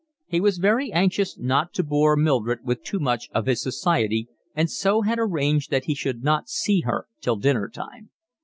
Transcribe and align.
He 0.25 0.41
was 0.41 0.57
very 0.57 0.91
anxious 0.91 1.37
not 1.37 1.73
to 1.75 1.83
bore 1.83 2.15
Mildred 2.17 2.61
with 2.63 2.81
too 2.81 2.97
much 2.99 3.29
of 3.35 3.45
his 3.45 3.61
society, 3.61 4.29
and 4.55 4.67
so 4.67 5.01
had 5.01 5.19
arranged 5.19 5.69
that 5.69 5.85
he 5.85 5.93
should 5.93 6.23
not 6.23 6.49
see 6.49 6.81
her 6.87 7.05
till 7.19 7.35
dinner 7.35 7.69
time. 7.69 8.09